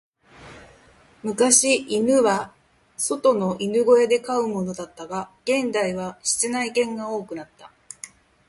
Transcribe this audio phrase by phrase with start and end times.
[1.21, 2.51] 昔、犬は
[2.97, 7.71] 外の犬小屋で飼うものだったが、現代は室内犬が多くなった。